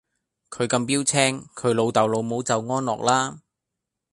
[0.49, 3.41] 佢咁標青，佢老豆老母就安樂啦